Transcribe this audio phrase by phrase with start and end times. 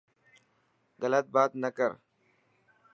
[1.01, 1.91] گلت بات نه ڪر.